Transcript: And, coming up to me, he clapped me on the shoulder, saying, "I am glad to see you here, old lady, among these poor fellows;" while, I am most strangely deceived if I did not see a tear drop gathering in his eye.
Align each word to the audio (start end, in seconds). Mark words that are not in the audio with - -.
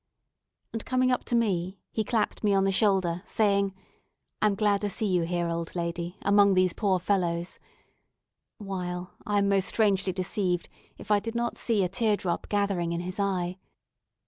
And, 0.73 0.83
coming 0.83 1.11
up 1.11 1.25
to 1.25 1.35
me, 1.35 1.77
he 1.91 2.03
clapped 2.03 2.43
me 2.43 2.55
on 2.55 2.63
the 2.63 2.71
shoulder, 2.71 3.21
saying, 3.23 3.71
"I 4.41 4.47
am 4.47 4.55
glad 4.55 4.81
to 4.81 4.89
see 4.89 5.05
you 5.05 5.21
here, 5.25 5.47
old 5.47 5.75
lady, 5.75 6.17
among 6.23 6.55
these 6.55 6.73
poor 6.73 6.97
fellows;" 6.97 7.59
while, 8.57 9.11
I 9.27 9.37
am 9.37 9.47
most 9.47 9.67
strangely 9.67 10.11
deceived 10.11 10.69
if 10.97 11.11
I 11.11 11.19
did 11.19 11.35
not 11.35 11.55
see 11.55 11.83
a 11.83 11.87
tear 11.87 12.17
drop 12.17 12.49
gathering 12.49 12.93
in 12.93 13.01
his 13.01 13.19
eye. 13.19 13.59